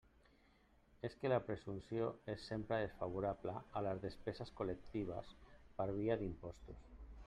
És 1.09 1.17
que 1.23 1.29
la 1.33 1.37
presumpció 1.49 2.07
és 2.35 2.47
sempre 2.51 2.79
desfavorable 2.85 3.55
a 3.81 3.87
les 3.89 4.03
despeses 4.09 4.53
col·lectives 4.63 5.33
per 5.79 5.91
via 6.01 6.23
d'imposts. 6.25 6.87